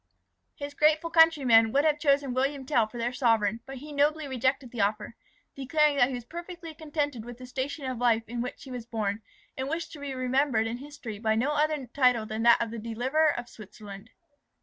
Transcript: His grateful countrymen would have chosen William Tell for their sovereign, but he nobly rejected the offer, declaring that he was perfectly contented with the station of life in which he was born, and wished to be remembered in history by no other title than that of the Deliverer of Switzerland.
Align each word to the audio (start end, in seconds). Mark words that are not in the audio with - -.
His 0.55 0.73
grateful 0.73 1.11
countrymen 1.11 1.71
would 1.71 1.85
have 1.85 1.99
chosen 1.99 2.33
William 2.33 2.65
Tell 2.65 2.87
for 2.87 2.97
their 2.97 3.13
sovereign, 3.13 3.59
but 3.67 3.77
he 3.77 3.91
nobly 3.93 4.27
rejected 4.27 4.71
the 4.71 4.81
offer, 4.81 5.15
declaring 5.55 5.97
that 5.97 6.07
he 6.09 6.15
was 6.15 6.25
perfectly 6.25 6.73
contented 6.73 7.23
with 7.23 7.37
the 7.37 7.45
station 7.45 7.85
of 7.85 7.99
life 7.99 8.23
in 8.27 8.41
which 8.41 8.63
he 8.63 8.71
was 8.71 8.87
born, 8.87 9.21
and 9.55 9.69
wished 9.69 9.91
to 9.91 9.99
be 9.99 10.15
remembered 10.15 10.65
in 10.65 10.77
history 10.77 11.19
by 11.19 11.35
no 11.35 11.51
other 11.51 11.85
title 11.85 12.25
than 12.25 12.41
that 12.41 12.59
of 12.59 12.71
the 12.71 12.79
Deliverer 12.79 13.29
of 13.37 13.47
Switzerland. 13.47 14.09